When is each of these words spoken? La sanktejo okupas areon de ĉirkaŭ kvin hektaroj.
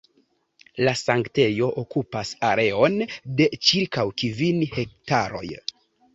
La 0.85 0.93
sanktejo 1.01 1.67
okupas 1.81 2.31
areon 2.53 2.97
de 3.43 3.49
ĉirkaŭ 3.69 4.09
kvin 4.25 4.67
hektaroj. 4.75 5.47